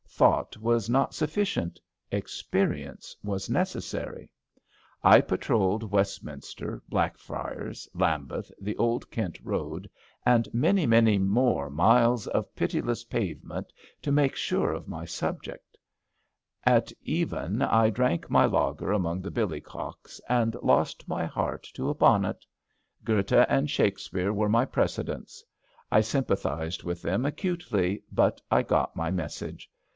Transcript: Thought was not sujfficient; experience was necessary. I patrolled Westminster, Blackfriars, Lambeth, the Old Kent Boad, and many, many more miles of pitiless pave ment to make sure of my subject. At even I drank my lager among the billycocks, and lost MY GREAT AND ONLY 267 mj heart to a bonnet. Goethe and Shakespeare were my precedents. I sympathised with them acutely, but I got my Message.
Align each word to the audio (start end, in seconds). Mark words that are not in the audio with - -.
Thought 0.07 0.57
was 0.57 0.89
not 0.89 1.13
sujfficient; 1.15 1.79
experience 2.11 3.15
was 3.23 3.49
necessary. 3.49 4.29
I 5.03 5.21
patrolled 5.21 5.91
Westminster, 5.91 6.81
Blackfriars, 6.89 7.87
Lambeth, 7.93 8.51
the 8.59 8.75
Old 8.77 9.09
Kent 9.09 9.43
Boad, 9.43 9.89
and 10.25 10.51
many, 10.53 10.85
many 10.85 11.17
more 11.17 11.69
miles 11.71 12.27
of 12.27 12.53
pitiless 12.55 13.03
pave 13.03 13.43
ment 13.43 13.71
to 14.01 14.11
make 14.11 14.35
sure 14.35 14.71
of 14.73 14.87
my 14.87 15.05
subject. 15.05 15.77
At 16.65 16.91
even 17.03 17.61
I 17.63 17.89
drank 17.89 18.29
my 18.29 18.45
lager 18.45 18.91
among 18.91 19.21
the 19.21 19.31
billycocks, 19.31 20.19
and 20.29 20.55
lost 20.61 21.07
MY 21.07 21.21
GREAT 21.21 21.23
AND 21.23 21.33
ONLY 21.33 21.33
267 21.33 21.33
mj 21.33 21.33
heart 21.33 21.63
to 21.75 21.89
a 21.89 21.95
bonnet. 21.95 22.45
Goethe 23.03 23.45
and 23.49 23.69
Shakespeare 23.69 24.33
were 24.33 24.49
my 24.49 24.65
precedents. 24.65 25.43
I 25.91 26.01
sympathised 26.01 26.83
with 26.83 27.01
them 27.01 27.25
acutely, 27.25 28.03
but 28.11 28.39
I 28.51 28.61
got 28.61 28.95
my 28.95 29.09
Message. 29.11 29.69